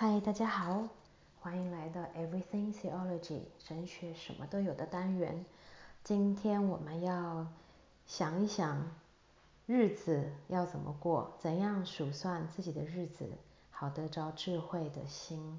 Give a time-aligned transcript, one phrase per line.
[0.00, 0.86] 嗨，大家好，
[1.40, 5.44] 欢迎来到 Everything Theology 神学什么都有的单元。
[6.04, 7.48] 今天我们要
[8.06, 8.92] 想一想，
[9.66, 13.28] 日子要怎么过，怎样数算自己的日子，
[13.72, 15.58] 好得着智慧的心。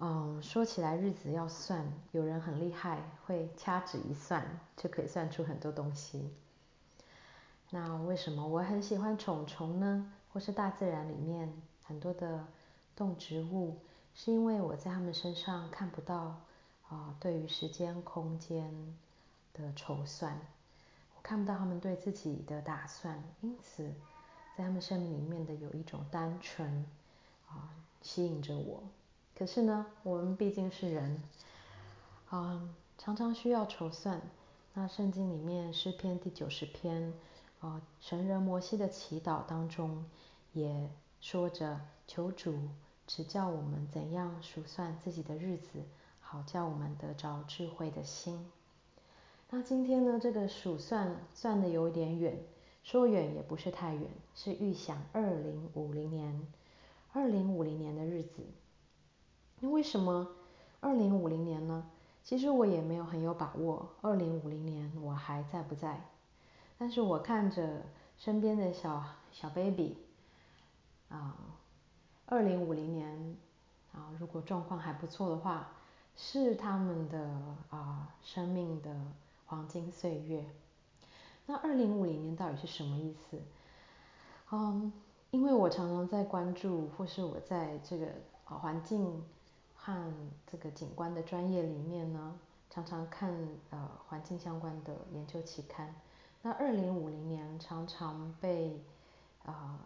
[0.00, 6.34] 嗯，说起来日子要算，有人很厉害，会掐指一算就可以算出很多东西。
[7.70, 10.12] 那为什么我很喜欢虫虫呢？
[10.32, 12.44] 或是大自然里面很多的。
[12.96, 13.76] 动植物
[14.14, 16.40] 是因为我在他们身上看不到
[16.88, 18.72] 啊、对于时间空间
[19.52, 20.40] 的筹算，
[21.16, 23.92] 我看不到他们对自己的打算，因此
[24.56, 26.86] 在他们生命里面的有一种单纯
[27.48, 27.68] 啊、
[28.02, 28.82] 吸引着我。
[29.36, 31.20] 可是呢，我们毕竟是人
[32.30, 34.20] 啊、常常需要筹算。
[34.72, 37.12] 那圣经里面诗篇第九十篇
[37.60, 40.04] 啊、神人摩西的祈祷当中
[40.52, 40.88] 也
[41.20, 42.56] 说着求主。
[43.06, 45.84] 指教我们怎样数算自己的日子，
[46.20, 48.50] 好叫我们得着智慧的心。
[49.48, 52.36] 那今天呢，这个数算算得有点远，
[52.82, 56.46] 说远也不是太远，是预想二零五零年，
[57.12, 58.44] 二零五零年的日子。
[59.60, 60.28] 那为什么
[60.80, 61.88] 二零五零年呢？
[62.24, 66.00] 其实我也没有很有把握，二零五零年我还在不在？
[66.76, 67.82] 但是我看着
[68.18, 69.96] 身边的小小 baby，
[71.08, 71.36] 啊。
[72.28, 73.36] 二零五零年
[73.92, 75.68] 啊，如果状况还不错的话，
[76.16, 77.30] 是他们的
[77.70, 78.92] 啊生命的
[79.46, 80.44] 黄金岁月。
[81.46, 83.40] 那二零五零年到底是什么意思？
[84.50, 84.92] 嗯，
[85.30, 88.08] 因为我常常在关注，或是我在这个
[88.44, 89.24] 环境
[89.76, 90.12] 和
[90.50, 92.34] 这个景观的专业里面呢，
[92.68, 93.32] 常常看
[93.70, 95.94] 呃环境相关的研究期刊。
[96.42, 98.82] 那二零五零年常常被
[99.44, 99.78] 啊。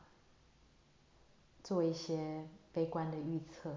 [1.70, 3.76] 做一些悲观的预测，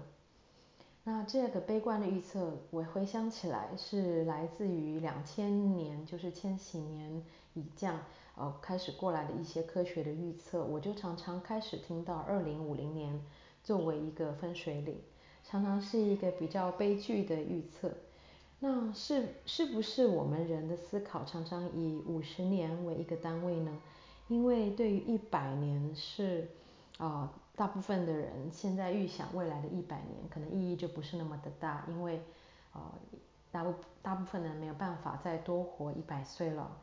[1.04, 7.22] 那这个悲观的预测，我回想起来是来自于两千年，就是千禧年
[7.52, 8.00] 以降，
[8.34, 13.24] 呃，开始过来的一些科学的预测，我就常常开始听到二零五零年
[13.62, 14.98] 作为一个分水岭，
[15.44, 17.92] 常常是一个比较悲剧的预测。
[18.58, 23.80] 那是是不是我们人的思考常常以五十年为一个单位呢？
[24.26, 26.48] 因为对于一百年是
[26.98, 27.32] 啊。
[27.56, 32.20] 大部分的人现在预想未来的一百年，可能意义就不是那么的大，因为，
[32.72, 32.80] 呃，
[33.52, 36.76] 大部大部分人没有办法再多活一百岁了。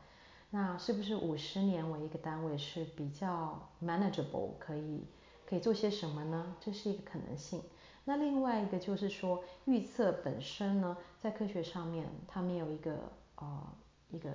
[0.50, 5.04] 那是不是五十年为一个单位是比较 manageable，可以
[5.46, 6.56] 可以做些什么呢？
[6.60, 7.62] 这是一个可能性。
[8.04, 13.62] 那另外一个就是说，预测本身呢，在科学上面它没有一个呃
[14.10, 14.30] 一个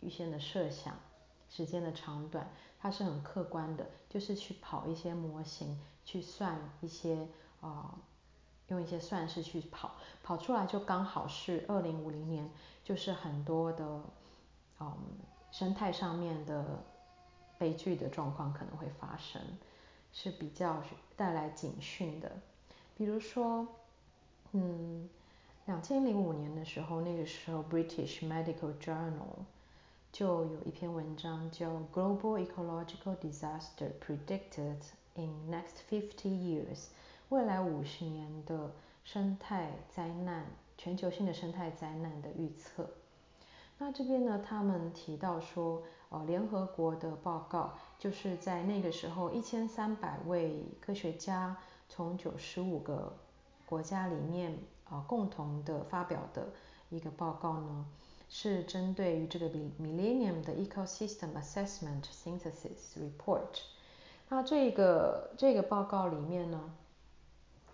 [0.00, 0.94] 预先的设想。
[1.54, 2.48] 时间的长短，
[2.80, 7.28] 它是很客观的，就是去跑一些模型，去算一些
[7.60, 7.94] 啊、
[8.68, 12.50] 用一些算式去跑，跑出来就刚好是二零五零年，
[12.82, 13.84] 就是很多的
[14.80, 14.96] 嗯
[15.50, 16.82] 生态上面的
[17.58, 19.42] 悲剧的状况可能会发生，
[20.10, 20.82] 是比较
[21.16, 22.32] 带来警讯的。
[22.96, 23.68] 比如说，
[24.52, 25.06] 嗯，
[25.66, 29.44] 两千零五年的时候，那个时候 British Medical Journal。
[30.12, 34.76] 就有一篇文章叫《Global Ecological Disaster Predicted
[35.14, 36.76] in Next Fifty Years》，
[37.30, 38.72] 未来五十年的
[39.04, 40.44] 生态灾难，
[40.76, 42.90] 全球性的生态灾难的预测。
[43.78, 51.56] 那这边呢，他们提到说，呃，联合国的报告就是在那个时候，一千三百位科学家
[51.88, 53.16] 从九十五个
[53.64, 54.58] 国家里面
[54.90, 56.52] 啊、共同的发表的
[56.90, 57.86] 一个报告呢。
[58.34, 59.46] 是针对于这个
[59.78, 63.60] Millennium 的 Ecosystem Assessment Synthesis Report。
[64.30, 66.72] 那这个这个报告里面呢，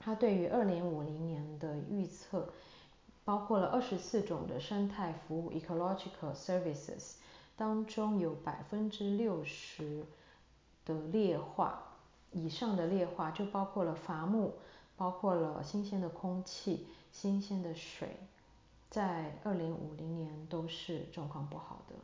[0.00, 2.48] 它对于二零五零年的预测，
[3.24, 7.12] 包括了二十四种的生态服务 Ecological Services，
[7.56, 10.04] 当中有百分之六十
[10.84, 11.84] 的劣化
[12.32, 14.54] 以上的劣化，就包括了伐木，
[14.96, 18.16] 包括了新鲜的空气、新鲜的水。
[18.90, 21.94] 在二零五零年都是状况不好的。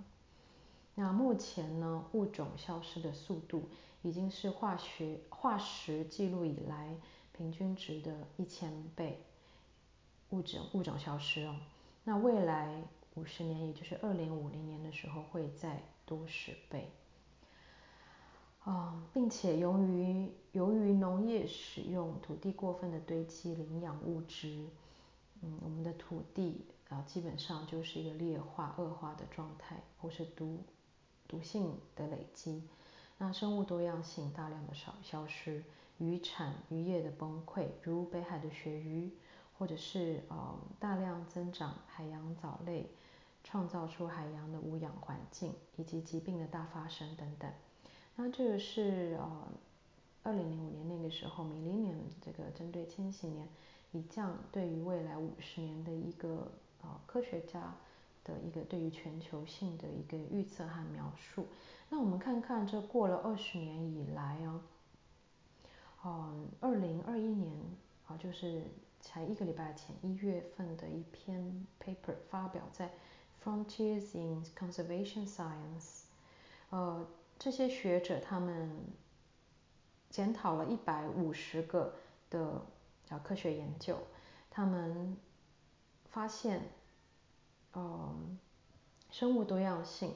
[0.95, 3.69] 那目前呢，物种消失的速度
[4.03, 6.95] 已经是化学化石记录以来
[7.33, 9.21] 平均值的一千倍。
[10.31, 11.57] 物种物种消失哦，
[12.05, 12.83] 那未来
[13.15, 16.91] 五十年，也就是二零五零年的时候，会再多十倍。
[18.65, 24.67] 啊，并且由于由于农业使用土地过分的堆积营养物质，
[25.43, 26.65] 嗯，我们的土地。
[27.03, 30.61] 基本上就是一个劣化、恶化的状态，或是毒
[31.27, 32.63] 毒性的累积。
[33.19, 35.63] 那生物多样性大量的少消失，
[35.99, 39.11] 渔产渔业的崩溃，如北海的鳕鱼，
[39.59, 42.91] 或者是呃大量增长海洋藻类，
[43.45, 47.51] 创造出海洋的无氧环境，以及疾病的大发生等等。
[48.17, 49.49] 那这个是呃
[50.23, 53.49] 二零零五年那个时候，Millennium 这个针对千禧年
[53.93, 56.51] 以降对于未来五十年的一个
[57.07, 57.75] 科学家
[58.25, 61.47] 的一个对于全球性的一个预测和描述。
[61.91, 64.61] 那我们看看这过了二十年以来啊，
[66.05, 67.53] 嗯，二零二一年
[68.07, 68.63] 啊，就是
[69.01, 72.91] 才一个礼拜前一月份的一篇 paper 发表在
[73.45, 76.05] Frontiers in Conservation Science，
[76.71, 77.07] 呃，
[77.39, 78.71] 这些学者他们
[80.09, 81.95] 检讨了一百五十个
[82.31, 82.63] 的
[83.11, 83.99] 啊科学研究，
[84.51, 85.15] 他们
[86.15, 86.63] 发现，
[87.75, 88.39] 嗯，
[89.11, 90.15] 生物多样性。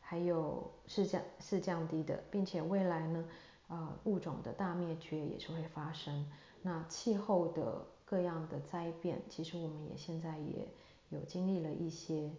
[0.00, 3.24] 还有是降是降低的，并且未来呢，
[3.68, 6.28] 呃，物种的大灭绝也是会发生。
[6.62, 10.68] 那气候的各样的灾变，其实我们也现在也
[11.10, 12.30] 有经历了一些。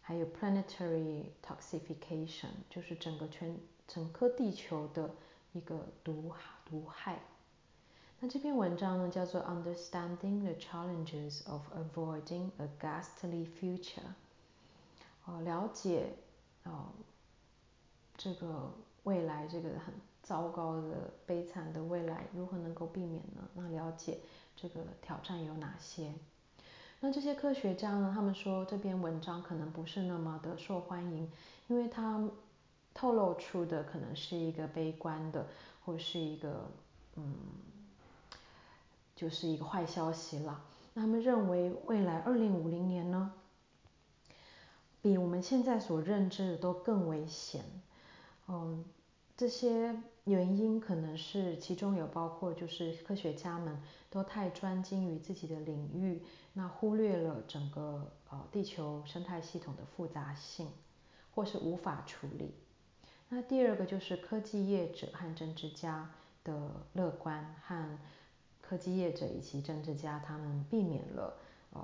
[0.00, 3.58] 还有 planetary toxification，就是整个全
[3.88, 5.10] 整颗地球的
[5.52, 6.30] 一个毒
[6.64, 7.18] 毒害。
[8.24, 14.00] 那这篇文章呢，叫做 Understanding the Challenges of Avoiding a Ghastly Future，
[15.26, 16.14] 呃，了解。
[16.62, 16.86] 哦，
[18.16, 18.72] 这个
[19.02, 19.92] 未来，这个很
[20.22, 23.46] 糟糕的、悲惨的未来，如何能够避免呢？
[23.52, 24.20] 那了解
[24.56, 26.14] 这个挑战有哪些？
[27.00, 28.10] 那这些科学家呢？
[28.14, 31.30] 他们说这篇文章可能不是那么的受欢迎，
[31.68, 32.26] 因为它
[32.94, 35.46] 透露出的可能是一个悲观的，
[35.84, 36.70] 或是一个
[37.16, 37.34] 嗯，
[39.14, 40.64] 就是一个坏消息了。
[40.94, 43.32] 那他们认为未来二零五零年呢？
[45.02, 47.62] 比我们现在所认知的都更危险，
[48.48, 48.82] 嗯，
[49.36, 49.94] 这些
[50.24, 53.78] 原因可能是其中有包括就是科学家们
[54.08, 56.22] 都太专精于自己的领域，
[56.54, 60.70] 那忽略了整个呃地球生态系统的复杂性，
[61.34, 62.54] 或是无法处理。
[63.28, 66.10] 那第二个就是科技业者和政治家
[66.44, 67.98] 的乐观，和
[68.66, 71.34] 科技业者以及政治家他们避免了
[71.72, 71.80] 呃。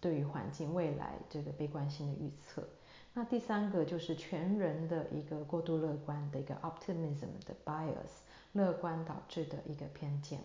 [0.00, 2.68] 对于环境未来这个悲观性的预测，
[3.14, 10.40] 那第三个就是全人的一个过度乐观的一个 optimism 的 bias，乐观导致的一个偏见。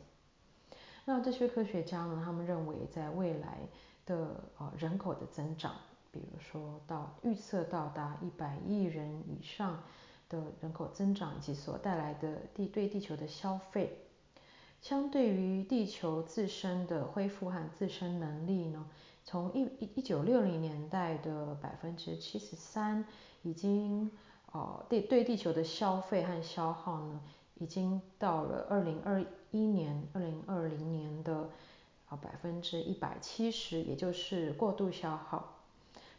[1.06, 3.57] 那这些科学家呢，他们认为在未来
[4.06, 5.74] 的呃人口的增长，
[6.12, 9.81] 比如说到预测到达一百亿人以上
[10.30, 13.98] 的人口增长，以及所带来的地对地球的消费，
[14.88, 18.89] 相对于地球自身的恢复和自身能力呢，
[19.25, 23.04] 从一一一九六零年代的百分之七十三，
[23.42, 24.10] 已经
[24.54, 27.19] 呃对对地球的消费和消耗呢，
[27.56, 31.50] 已经到了二零二一年、二零二零年的
[32.07, 35.63] 啊百分之一百七十，也就是过度消耗。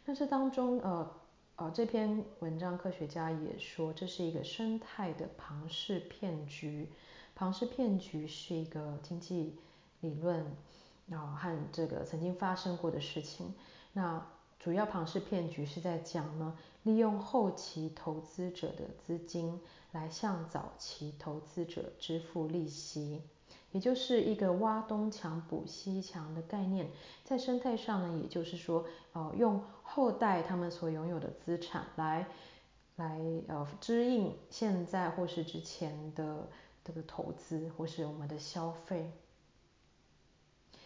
[0.05, 1.11] 那这当中呃
[1.55, 6.87] 呃这篇文章科学家也说，这是一个生态的庞氏骗局。
[7.39, 9.55] 庞氏骗局是一个经济
[10.01, 10.45] 理论。
[11.07, 13.55] 然后和这个曾经发生过的事情，
[13.93, 14.27] 那
[14.59, 19.59] 主要庞氏骗局是在讲呢，利用后期投资者的资金
[19.93, 23.23] 来向早期投资者支付利息，
[23.71, 26.91] 也就是一个挖东墙补西墙的概念。
[27.23, 32.27] 在生态上呢，也就是说，呃，用后代他们所拥有的资产来
[32.97, 36.47] 来呃支应现在或是之前的
[36.89, 39.11] 这个投资或是我们的消费。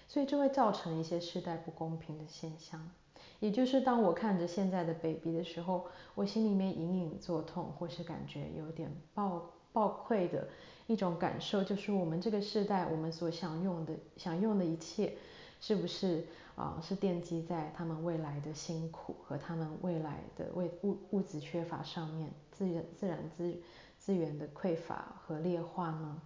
[0.09, 2.91] 所以这会造成一些世代不公平的现象，
[3.39, 10.49] 也就是当我看着现在的 baby 的时候，我心里面隐隐作痛，或是感觉有点抱抱愧的
[10.85, 15.17] 一种感受，就是我们这个世代，我们所享用的享用的一切，
[15.59, 23.59] 是不是啊、是奠基在他们未来的辛苦和他们未来的为物物质缺乏上面，自然自然资
[24.03, 26.21] 资源的匮乏和劣化呢？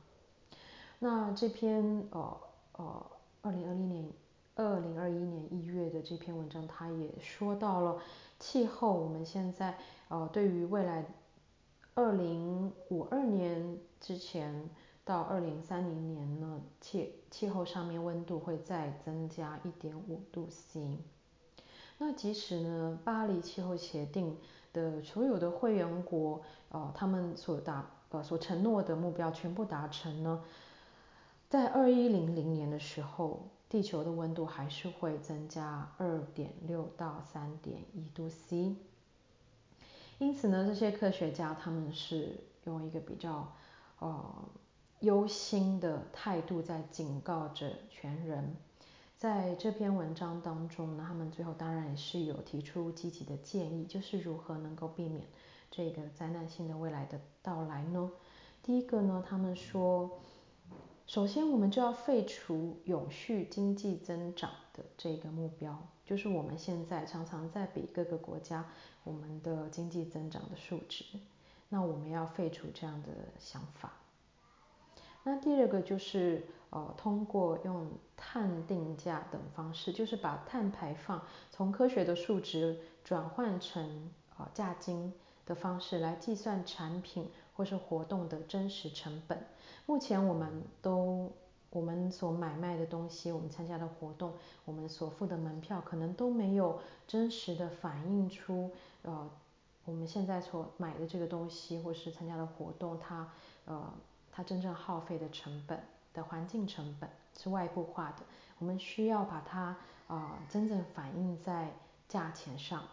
[0.98, 2.38] 那这篇呃
[2.72, 3.05] 呃。
[3.43, 4.12] 二零二零年，
[4.55, 7.98] 二零二一年一月的这篇文章，它也说到了
[8.39, 8.91] 气候。
[8.91, 9.77] 我们现在
[10.10, 11.05] 呃，对于未来
[11.93, 14.69] 二零五二年之前
[15.05, 20.98] 到二零三零年呢，气气候上面温度会再增加一点五度 C。
[22.00, 24.38] 那即使呢，巴黎气候协定
[24.72, 30.44] 的所有的会员国，呃，他们所达呃所承诺的目标全部达成呢？
[31.50, 38.75] 在二一零零年的时候，地球的温度还是会增加二点六到三点一度 C，
[40.20, 43.51] 因此呢，这些科学家他们是用一个比较
[44.00, 44.24] 呃
[45.00, 48.56] 忧心的态度在警告着全人。
[49.17, 55.25] 在这篇文章当中呢，他们最后当然也是有提出积极的建议，就是如何能够避免
[55.71, 58.12] 这个灾难性的未来的到来呢？
[58.62, 60.19] 第一个呢，他们说，
[61.07, 68.63] 首先我们就要废除永续经济增长的这个目标，就是我们现在常常在比各个国家
[69.03, 71.03] 我们的经济增长的数值，
[71.69, 73.09] 那我们要废除这样的
[73.39, 73.93] 想法。
[75.29, 85.13] 那第二个就是，呃，通过用碳定价等方式，就是把碳排放从科学的数值转换成呃价金
[85.46, 89.46] 的方式来计算产品或是活动的真实成本。
[89.86, 91.29] 目前我们都
[91.72, 94.31] 我们所买卖的东西，我们参加的活动，
[94.63, 99.29] 我们所付的门票，可能都没有真实的反映出呃
[99.84, 103.29] 我们现在所买的这个东西或是参加的活动，它
[103.65, 103.93] 呃。
[104.38, 108.17] 它真正耗费的成本的环境成本是外部化的，
[108.60, 109.77] 我们需要把它啊、
[110.08, 111.72] 呃、真正反映在
[112.08, 112.84] 价钱上。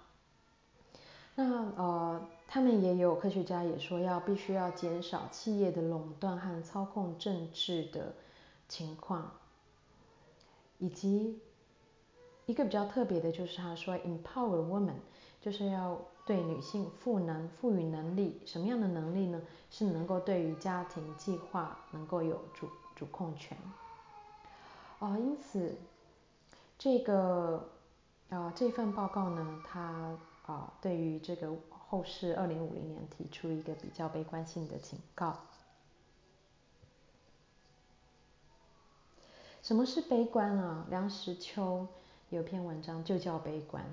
[1.34, 1.44] 那
[1.76, 8.14] 呃，他们也有科学家也说要必须要减少企业的垄断和操控政治的
[8.66, 9.30] 情况，
[10.78, 11.42] 以及
[12.46, 14.94] 一个比较特别的就是他说 empower women，
[15.42, 16.00] 就是要。
[16.24, 19.42] 对女性赋能、赋予能力，什么样的能力呢？
[19.70, 23.58] 是能够对于家庭计划能够有主主控权。
[25.00, 25.76] 哦，因此
[26.78, 27.68] 这个
[28.30, 30.16] 啊、这份报告呢，它
[30.46, 35.36] 啊、对于这个后世二零五零年提出一个比较悲观性的警告。
[39.62, 40.86] 什么是悲观啊？
[40.88, 41.86] 梁实秋
[42.30, 43.84] 有篇文章就叫悲观。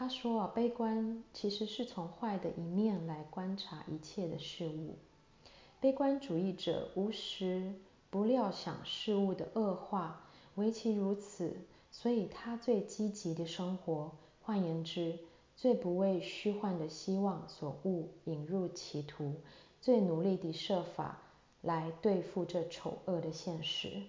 [0.00, 4.96] 他说啊，悲观其实是从坏的一面来观察一切的事物。
[5.78, 7.74] 悲观主义者无时
[8.08, 10.22] 不料想事物的恶化，
[10.54, 11.54] 唯其如此，
[11.90, 15.18] 所以他最积极的生活，换言之，
[15.54, 19.34] 最不为虚幻的希望所误引入歧途，
[19.82, 21.20] 最努力地设法
[21.60, 24.04] 来对付这丑恶的现实。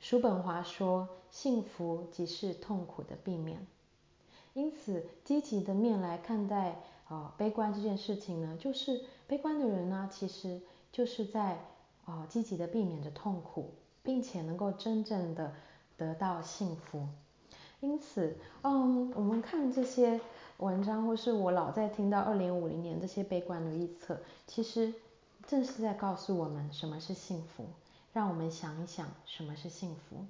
[0.00, 3.66] 叔本华说，幸福即是痛苦的避免。
[4.54, 6.76] 因此，积极的面来看待
[7.08, 11.58] 啊、悲观这件事情呢，就是悲观的人呢，其实就是在
[12.04, 15.54] 啊、积极的避免着痛苦，并且能够真正的
[15.96, 17.06] 得到幸福。
[17.80, 20.20] 因此，嗯，我们看这些
[20.58, 24.92] 文章，或是我老在听到二零五零年这些悲观的预测，其实
[25.46, 27.64] 正是在告诉我们什么是幸福，
[28.12, 30.24] 让我们想一想什么是幸福。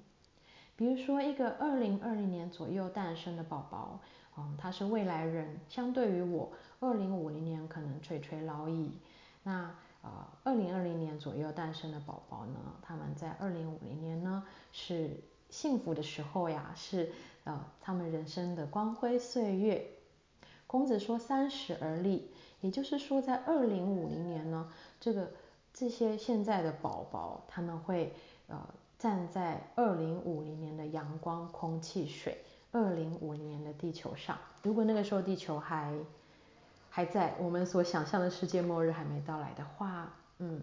[0.75, 3.99] 比如说，一个二零二零年左右诞生的宝宝，
[4.35, 8.91] 嗯，他是未来人，相对于我，二零五零年可能垂垂老矣。
[9.43, 10.09] 那呃，
[10.43, 17.11] 二零二零年左右诞生的宝宝呢，他们在二零五零年呢是幸福的时候呀，是
[17.43, 19.85] 呃他们人生的光辉岁月。
[20.65, 25.31] 孔子说三十而立，也就是说在二零五零年呢，这个
[25.71, 28.11] 这些现在的宝宝他们会
[28.47, 28.59] 呃。
[29.03, 32.37] 站在二零五零年的阳光、空气、水，
[32.71, 34.37] 二零五零年的地球上。
[34.61, 35.93] 如果那个时候地球还
[36.89, 40.61] 还在，我们所想象的世界末日还没到来的话，嗯，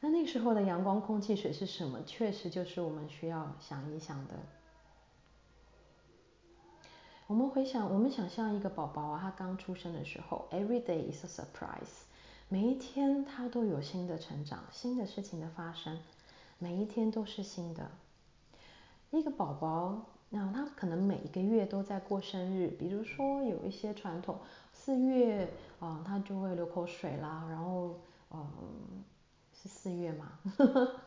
[0.00, 2.02] 那那时候的阳光、空气、水是什么？
[2.04, 4.32] 确实就是我们需要想一想的。
[7.26, 12.04] 我们回想，我们想象一个宝宝啊，他刚出生的时候，every day is a surprise，
[12.48, 15.98] 每一天他都有新的成长，新的事情的发生。
[16.60, 17.90] 每一天都是新的。
[19.10, 22.68] 一个宝宝，那他可能每一个月都在过生日。
[22.78, 24.38] 比如说有一些传统，
[24.72, 27.98] 四月啊、他就会流口水啦，然后
[28.30, 28.52] 嗯、呃，
[29.54, 30.38] 是四月嘛，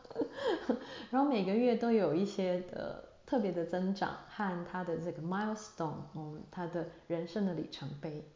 [1.10, 8.28] 然后每个月都有一些的特别的增长和他的这个 milestone，嗯，他的人生的里程碑。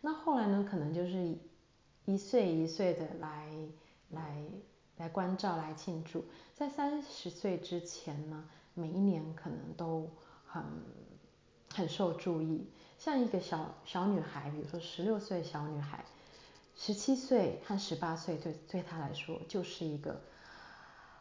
[0.00, 1.36] 那后来呢，可能就是
[2.06, 3.54] 一岁一岁的来
[4.10, 4.44] 来。
[4.96, 6.24] 来关照，来庆祝。
[6.54, 10.08] 在三十岁之前呢，每一年可能都
[10.46, 10.62] 很
[11.72, 12.64] 很受注意。
[12.96, 16.04] 像一个小小女孩，比如说十六岁小女孩，
[16.76, 20.20] 十七岁和十八岁对对她来说就是一个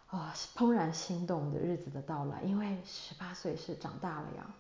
[0.08, 4.53] 啊、怦然心动的日子的到来，因为十八岁是长大了呀。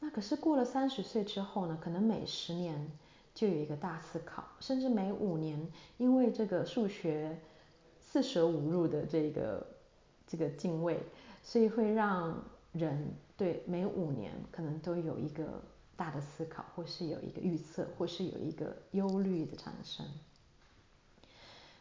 [0.00, 2.90] 那可是过了三十岁之后呢，可能每十年
[3.32, 7.38] 就有一个大思考，甚至每五年，因为这个数学。
[8.12, 9.66] 四舍五入的这个
[10.26, 11.00] 这个敬畏，
[11.42, 15.62] 所以会让人对每五年可能都有一个
[15.96, 20.04] 大的思考，或是有一个预测，或是有一个忧虑的产生。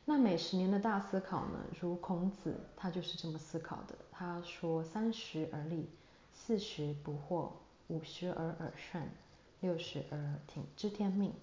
[0.05, 3.95] 那每十年的大思考呢，如孔子他就是这么思考的。
[4.09, 5.89] 他说：“三十而立，
[6.33, 7.51] 四十不惑，
[7.89, 9.03] 五十而耳顺，
[9.59, 11.33] 六十而听知天命。”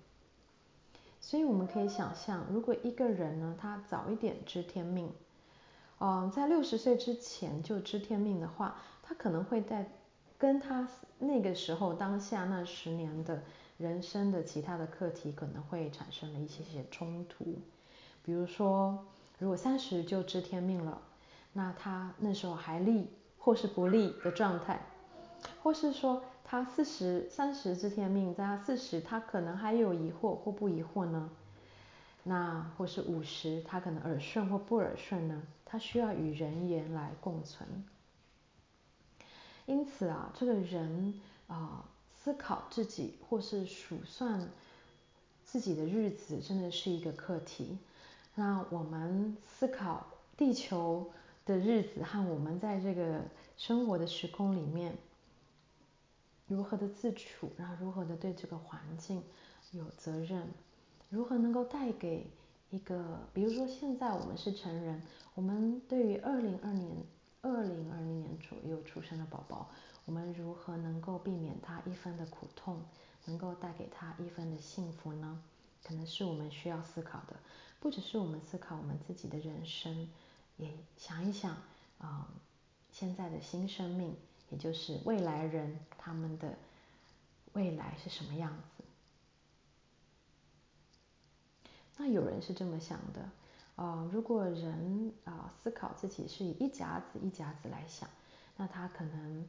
[1.28, 5.12] 所以我们可以想象，如果一个人呢，他早一点知天命，
[6.00, 9.92] 嗯，在六十岁之前就知天命的话，他可能会在
[10.38, 13.42] 跟他那个时候当下那十年的
[13.76, 17.58] 人生的其他的课题可能会产生了一些些冲突。
[18.22, 19.04] 比如说，
[19.38, 20.98] 如果三十就知天命了，
[21.52, 23.06] 那他那时候还立
[23.36, 24.80] 或是不立的状态，
[25.62, 31.28] 或是说他四十三十知天命，在他四十他可能还有疑惑或不疑惑呢？
[32.22, 35.42] 那或是五十他可能耳顺或不耳顺呢？
[35.66, 37.84] 他需要与人言来共存。
[39.66, 41.84] 因此啊，这个人啊、
[42.18, 44.48] 思考自己或是数算
[45.44, 47.76] 自己的日子，真的是一个课题。
[48.34, 51.10] 那我们思考地球
[51.44, 53.20] 的日子和我们在这个
[53.58, 54.96] 生活的时空里面
[56.48, 59.22] 如何的自处，然后如何的对这个环境
[59.70, 60.48] 有责任，
[61.08, 62.26] 如何能够带给
[62.70, 65.00] 一个，比如说现在我们是成人，
[65.34, 67.04] 我们对于二零二年。
[67.40, 69.70] 二零二零年左右出生的宝宝，
[70.04, 72.82] 我们如何能够避免他一分的苦痛，
[73.26, 75.40] 能够带给他一分的幸福呢？
[75.84, 77.36] 可能是我们需要思考的。
[77.78, 80.10] 不只是我们思考我们自己的人生，
[80.56, 81.56] 也想一想
[81.98, 82.28] 啊、
[82.90, 84.16] 现在的新生命，
[84.50, 86.56] 也就是未来人他们的
[87.52, 88.84] 未来是什么样子？
[91.96, 93.30] 那有人是这么想的。
[93.76, 98.08] 呃，如果人啊、思考自己是以一甲子一甲子来想，
[98.56, 99.48] 那他可能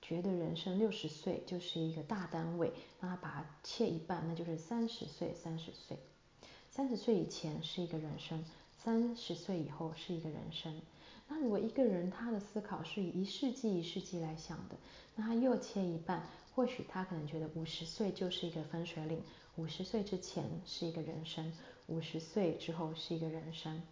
[0.00, 5.98] 觉得人生六十岁就是一个大单位，那他把它切一半，那就是三十岁三十岁。
[6.70, 8.44] 三十岁以前是一个人生，
[8.78, 10.80] 三十岁以后是一个人生。
[11.34, 14.76] 那如果一个人他的思考是以一世纪一世纪来想的，
[15.16, 16.22] 那他又切一半，
[16.54, 19.22] 或许他可能觉得五十岁就是一个分水岭，
[19.56, 21.50] 五十岁之前是一个人生。
[21.86, 23.82] 五十岁之后是一个人生，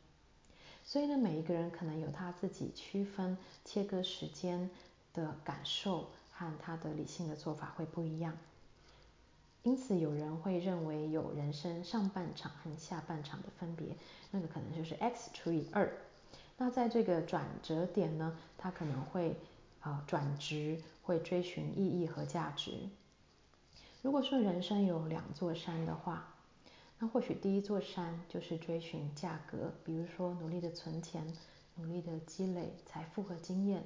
[0.85, 4.69] 所以呢，每一个人可能有他自己区分切割时间
[5.15, 8.37] 的感受和他的理性的做法会不一样。
[9.63, 13.97] 因此，有人会认为有人生上半场和下半场的分别，
[14.31, 15.91] 那个可能就是 x 除以二。
[16.63, 19.35] 那在这个转折点呢，他可能会
[19.81, 22.91] 呃转职，会追寻意义和价值。
[24.03, 26.35] 如果说人生有两座山的话，
[26.99, 31.27] 那或许第一座山就是追寻价格，比如说努力的存钱，
[31.77, 33.83] 努力的积累财富和经验，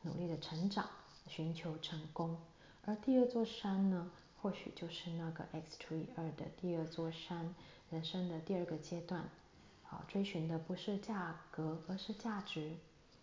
[0.00, 0.88] 努力的成长，
[1.26, 2.38] 寻求成功。
[2.86, 7.54] 而第二座山呢，或许就是那个 x 除以二的第二座山，
[7.90, 9.28] 人生的第二个阶段。
[9.88, 12.76] 好，追寻的不是价格，而是价值；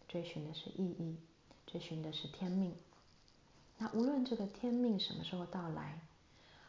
[0.07, 1.15] 追寻的是意义，
[1.65, 2.75] 追寻的是天命。
[3.77, 6.01] 那无论这个天命什么时候到来，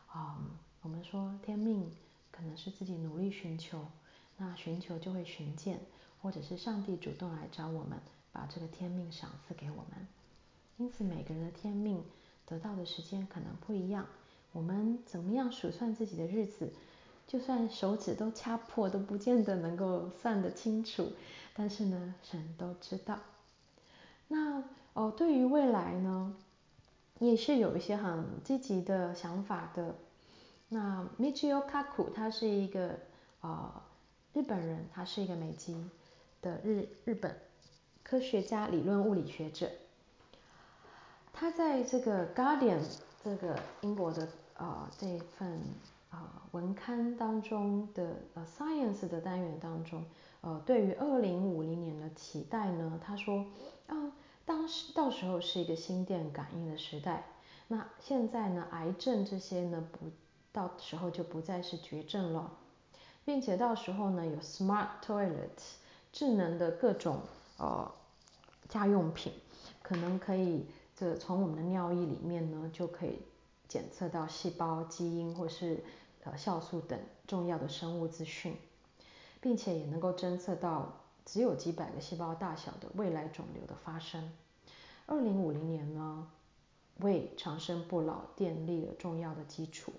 [0.06, 0.50] 啊、嗯，
[0.82, 1.90] 我们说天命。
[2.28, 3.86] 可能是自己努力寻求，
[4.36, 5.80] 那寻求就会寻见，
[6.20, 7.98] 或者是上帝主动来找我们，
[8.30, 10.06] 把这个天命赏赐给我们。
[10.76, 12.04] 因此，每个人的天命
[12.44, 14.06] 得到的时间可能不一样。
[14.52, 16.74] 我们怎么样数算自己的日子，
[17.26, 21.12] 就算手指都掐破，都不见得能够算得清楚。
[21.54, 23.18] 但是呢，神都知道。
[24.28, 24.62] 那
[24.92, 26.34] 哦，对于未来呢，
[27.18, 29.94] 也是有一些很积极的想法的。
[30.68, 32.98] 那 Michio Kaku 他是一个
[33.40, 33.82] 呃
[34.32, 35.88] 日本人，他是一个美籍
[36.42, 37.36] 的日日本
[38.02, 39.70] 科学家、理论物理学者。
[41.32, 42.80] 他在这个 Guardian
[43.22, 45.18] 这个英国的呃这一
[46.10, 50.04] 啊文刊当中的呃 Science 的单元当中，
[50.40, 53.46] 呃对于二零五零年的期待呢，他说
[53.86, 54.12] 啊，
[54.44, 57.26] 当时到时候是一个心电感应的时代。
[57.68, 60.10] 那现在呢，癌症这些呢不。
[60.52, 62.50] 到时候就不再是绝症了，
[63.26, 65.50] 并且到时候呢，有 smart toilet
[66.14, 67.20] 智能的各种
[67.58, 67.92] 呃
[68.66, 69.30] 家用品，
[69.82, 70.64] 可能可以
[70.96, 73.18] 这从我们的尿液里面呢就可以
[73.68, 75.82] 检测到细胞基因或是
[76.24, 78.56] 呃酵素等重要的生物资讯，
[79.40, 84.30] 并且也能够侦测到只有几百个细胞大小的未来肿瘤的发生。
[85.06, 86.28] 二零五零年呢，
[86.98, 89.92] 为长生不老奠立了重要的基础。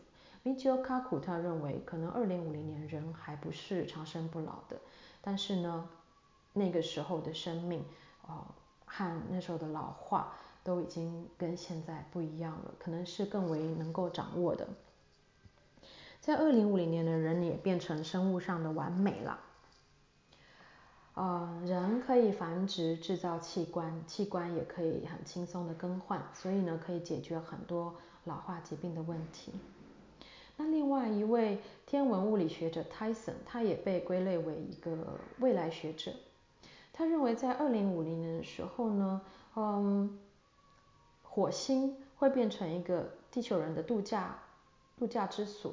[0.44, 4.80] Michio Kaku 他认为，可能二零五零年人还不是长生不老的，
[5.22, 5.90] 但是呢，
[6.54, 7.84] 那个时候的生命，
[8.26, 8.46] 哦，
[8.86, 14.68] 和那时候的老化都已经跟现在不一样了，可能是更为能够掌握的。
[16.20, 19.40] 在二零五零年的人也变成生物上的完美了。
[21.14, 29.54] 呃，人可以繁殖制造器官，器官也可以很轻松的更换，所以呢，可以解决很多老化疾病的问题。
[30.58, 36.12] 那另外一位天文物理学者 Tyson，他也被归类为一个未来学者。
[36.92, 39.22] 他认为在二零五零年的时候呢，
[39.56, 40.20] 嗯，
[41.38, 44.40] 火星会变成一个地球人的度假
[44.98, 45.72] 度假之所。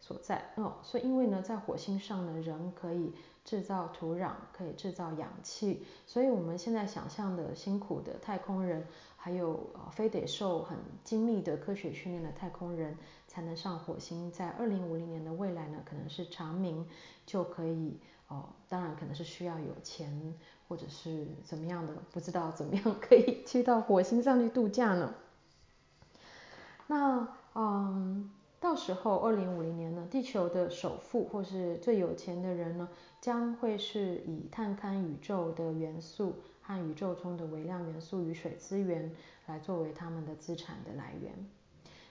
[0.00, 3.12] 所在哦，所以因为呢，在火星上呢，人可以
[3.44, 12.96] 制造土壤，可以制造氧气，所以我们现在想象的辛苦的太空人，还有呃，非得受很精密的科学训练的太空人
[13.28, 16.86] 才能上火星，在二零五零年的未来呢，可能是长明
[17.24, 20.34] 就可以哦，当然可能是需要有钱
[20.68, 25.14] 或者是怎么样的，不知道怎么样可以去到火星上去度假呢？
[26.86, 28.30] 那嗯。
[28.58, 32.88] 到时候，二零五零年呢，地球的首富或是最有钱的人呢，
[33.20, 41.32] 将会是以探勘宇宙的元素和宇宙中的微量元素与水资源来作为他们的资产的来源。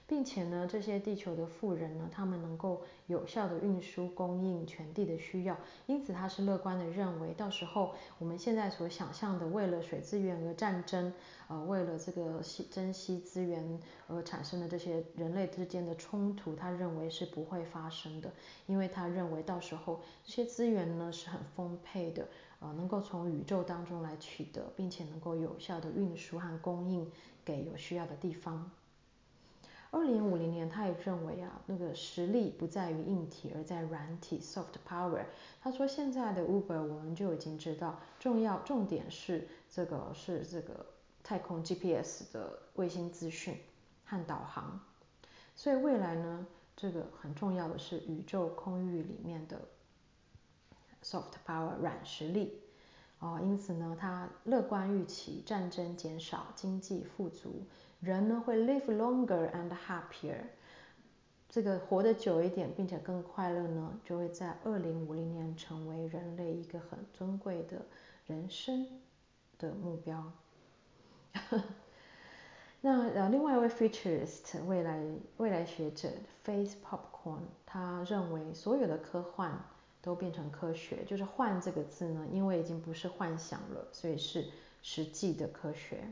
[0.08, 11.12] 并且呢，这些地球的富人呢，他们能够有效的运输供应全地的需要，因此他是乐观的认为，到时候我们现在所想象的为了水资源而战争，
[11.48, 18.32] 呃，为了这个稀珍稀资源而产生的这些人类之间的冲突，他认为是不会发生的，
[18.68, 22.28] 因为他认为到时候这些资源呢是很丰沛的，
[22.60, 27.10] 呃，能够从宇宙当中来取得，并且能够有效的运输和供应
[27.44, 28.70] 给有需要的地方。
[29.96, 35.24] 二零五零年，他也认为啊，那个实力不在于硬体，而在软体 （soft power）。
[35.62, 40.86] 他说，现在的 Uber 我们就已经知道，重要重点是这个是这个
[41.24, 43.58] 太空 GPS 的卫星资讯
[44.04, 44.82] 和导航。
[45.56, 49.62] 所以未来呢，这个很重要的是宇宙空域里面的
[51.02, 52.60] soft power 软实力。
[53.26, 57.66] 哦，因此呢，他乐观预期战争减少，经济富足。
[58.00, 60.38] 人呢会 live longer and happier，
[61.50, 67.84] 这个活得久一点，并且更快乐呢，就会在二零五零年成为人类一个很尊贵的
[68.28, 68.86] 人生
[69.58, 70.32] 的目标。
[72.82, 75.04] 那呃，另外一位 futurist 未来
[75.38, 76.10] 未来学者
[76.44, 79.52] Face Popcorn，他认为所有的科幻
[80.06, 84.46] 都变成科学，就是“幻”这个字呢，因为已经不是幻想了，所以是
[84.84, 86.08] 实际的科学。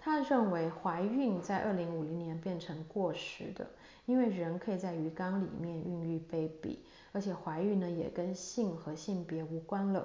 [0.00, 3.68] 他认为怀孕在二零五零年变成过时的，
[4.06, 6.80] 因为人可以在鱼缸里面孕育 baby，
[7.12, 10.04] 而且怀孕呢也跟性和性别无关了。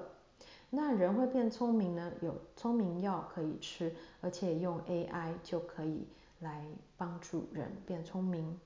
[0.69, 2.11] 那人会变聪明呢？
[2.21, 6.07] 有聪明药可以吃，而且用 AI 就可以
[6.39, 6.65] 来
[6.97, 8.59] 帮助人变聪明。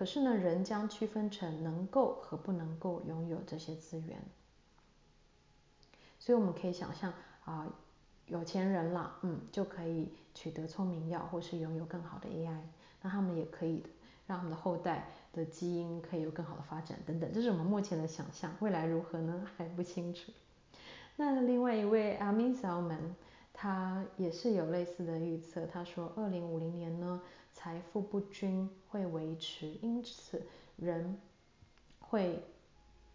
[0.00, 4.18] 可是呢，人将区分成能够和不能够拥有这些资源。
[6.18, 7.12] 所以我们可以想象
[7.44, 7.70] 啊。
[8.24, 12.60] 有钱人啦，嗯，就可以取得聪明药，或是拥有更好的 AI，
[13.02, 13.84] 那他们也可以
[14.26, 19.46] 让他们的后代的基因可以有更好的发展等等，这是我们目前的想象，未来如何呢？
[19.58, 20.32] 还不清楚。
[21.16, 23.14] 那另外一位 Amin Salman，
[23.52, 27.20] 他也是有类似的预测，他说二零五零年呢，
[27.60, 30.46] 财富不均会维持，因此
[30.76, 31.20] 人
[31.98, 32.42] 会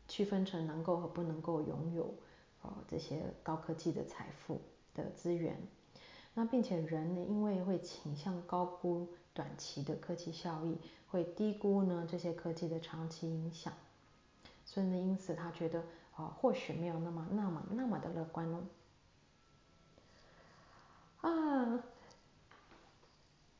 [0.07, 2.13] 区分成能够和不能够拥有
[2.61, 4.61] 呃这些高科技的财富。
[4.95, 5.57] 的资源，
[6.35, 10.77] 那并且人呢，因为会倾向高估短期的科技效益，
[11.09, 13.73] 会低估呢这些科技的长期影响，
[14.63, 15.83] 所以呢，因此他觉得
[16.15, 18.63] 啊、或许没有那么那么那么的乐观哦。
[21.19, 21.83] 啊，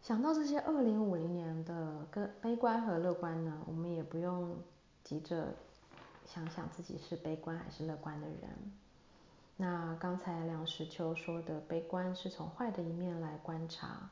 [0.06, 4.56] 想到这些二零五零年的个悲观和乐观呢，我们也不用
[5.04, 5.56] 急着
[6.28, 8.38] 想想自己是悲观还是乐观的人。
[9.58, 14.12] 那刚才梁实秋说的悲观是从坏的一面来观察，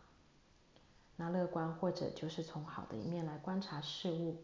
[1.16, 4.38] 那乐观或者就是从好的一面来观察事物。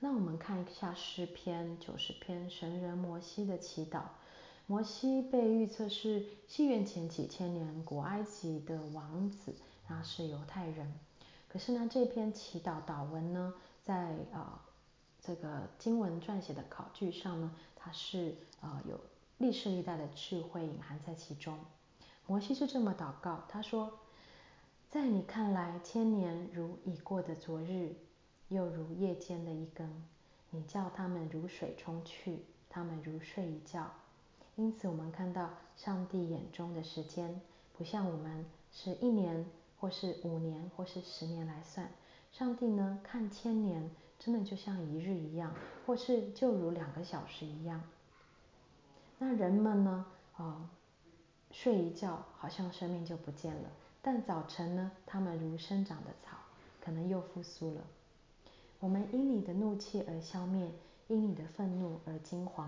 [0.00, 4.02] 那我们看一下诗篇九十篇神人摩西的祈祷。
[4.66, 9.54] 摩西被预测是西元前几千年古埃及的王子，
[9.86, 10.92] 他是犹太人。
[11.48, 14.58] 可是呢，这篇祈祷祷文呢，在呃
[15.20, 19.00] 这个经文撰写的考据上呢，它是呃有。
[19.38, 21.58] 历世历代的智慧隐含在其中。
[22.24, 23.98] 摩西是这么祷告，他说
[24.88, 27.96] ：“在你看来，千年如已过的昨日，
[28.48, 30.04] 又如夜间的一更。
[30.50, 33.90] 你叫他们如水冲去，他们如睡一觉。
[34.54, 37.40] 因此，我们看到上帝眼中的时间，
[37.76, 39.44] 不像我们是一年
[39.78, 41.90] 或是五年，或是十年来算。
[42.32, 45.54] 上帝呢，看千年，真的就像一日一样，
[45.86, 47.82] 或是就如两个小时一样。
[49.18, 50.06] 那人们呢，
[50.36, 50.68] 哦，
[51.50, 53.70] 睡一觉，好像生命就不见了。
[54.02, 56.36] 但早晨呢，他们如生长的草，
[56.80, 57.80] 可能又复苏了。
[58.80, 60.70] 我们因你的怒气而消灭，
[61.08, 62.66] 因你的愤怒而惊惶。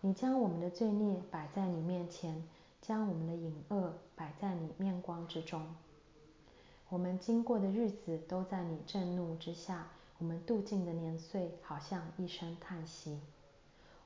[0.00, 2.42] 你将我们的罪孽摆在你面前，
[2.82, 5.74] 将我们的隐恶摆在你面光之中。
[6.90, 13.20] 我们经过的日子都在你震怒之下，我们度尽的年岁好像一声叹息。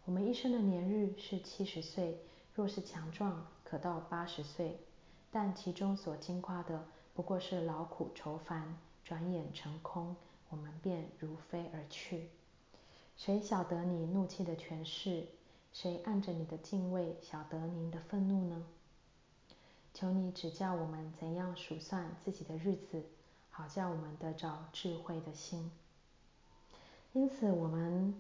[0.04, 2.18] 我们一生的年日是七十岁，
[2.52, 4.80] 若是强壮，可到八十岁，
[5.30, 10.16] 但其中所经过的不过是劳苦愁烦，转眼成空，
[10.50, 12.30] 我们便如飞而去。
[13.16, 15.28] 谁晓得你怒气的权势？
[15.72, 18.66] 谁按着你的敬畏晓得您的愤怒呢？
[19.94, 23.04] 求你指教我们怎样数算自己的日子，
[23.50, 25.70] 好叫我们得着智慧的心。
[27.12, 28.14] 因此，我们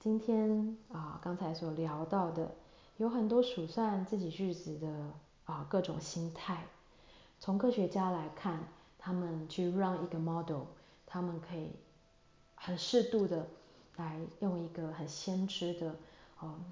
[0.00, 2.52] 今天啊，刚才所聊到的，
[2.96, 5.12] 有很多数算自己日子的
[5.44, 6.64] 啊各种心态。
[7.38, 10.64] 从科学家来看，他们去 run 一个 model，
[11.06, 11.70] 他们可以
[12.56, 13.46] 很适度的
[13.96, 15.96] 来用一个很先知的
[16.42, 16.64] 嗯。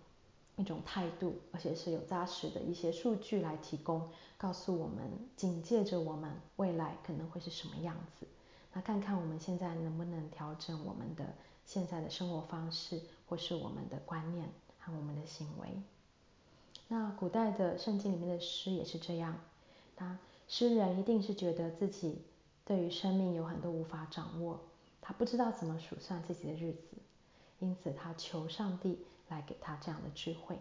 [0.60, 8.26] 一种态度，而且是有扎实的一些数据来提供，告诉我们，警戒着我们未来可能会是什么样子。
[8.74, 15.68] 那看看我们现在能不能调整我们的现在的生活方式，或是我们的观念和我们的行为。
[16.88, 19.40] 那古代的圣经里面的诗也是这样，
[19.96, 22.18] 他诗人一定是觉得自己
[22.66, 24.60] 对于生命有很多无法掌握，
[25.00, 26.98] 他不知道怎么数算自己的日子，
[27.60, 28.98] 因此他求上帝。
[29.30, 30.58] 来给他这样的智慧。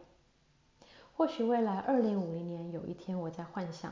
[1.18, 3.92] 或许未来二零五零年有一天，我在幻想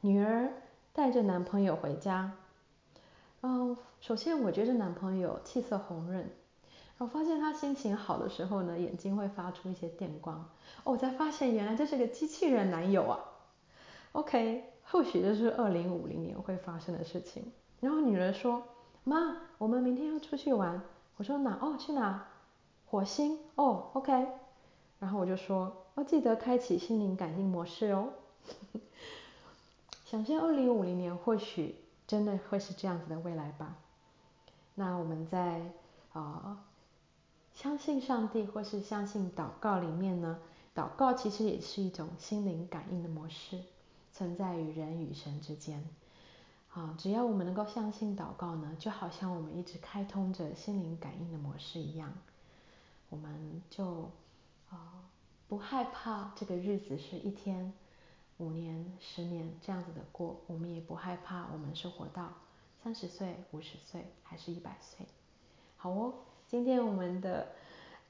[0.00, 0.52] 女儿
[0.92, 2.30] 带着男朋友回家。
[3.40, 6.30] 嗯，首先我觉得男朋友气色红润，
[6.98, 10.36] 我发现他心情好的时候呢，眼睛会发出一些电光。
[10.84, 13.18] 哦，我才发现原来这是个机器人男友啊。
[14.12, 17.52] OK，或许这是二零五零年会发生的事情。
[17.80, 18.62] 然后女儿说
[19.04, 20.80] ：“妈，我们明天要出去玩。”
[21.16, 21.58] 我说：“哪？
[21.60, 22.26] 哦，去哪？”
[22.90, 24.26] 火星哦，OK，
[24.98, 28.08] 然后我就说，要记得开启心灵感应模式哦。
[30.06, 31.74] 想象二零五零年或许
[32.06, 33.76] 真的会是这样子的未来吧。
[34.74, 35.70] 那我们在
[36.14, 36.64] 啊、
[37.52, 40.38] 相信上帝或是相信祷告里面呢，
[40.74, 43.60] 祷告其实也是一种心灵感应的模式，
[44.14, 45.86] 存在于人与神之间。
[46.72, 52.12] 啊，只要我们能够相信祷告呢，就好像我们一直开通着心灵感应的模式一样。
[53.10, 54.10] 我们就
[54.70, 55.08] 啊、
[55.48, 57.72] 不害怕这个日子是一天、
[58.36, 62.34] 五年、十年这样子的过，我们也不害怕我们是活到
[62.82, 65.06] 三十岁、五十岁还是一百岁。
[65.76, 66.14] 好哦，
[66.46, 67.48] 今天我们的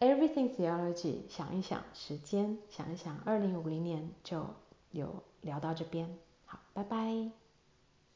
[0.01, 4.47] Everything Theology 想一想时间，想一想二零五零年就
[4.91, 6.19] 有聊到这边。
[6.45, 7.48] 好，拜拜。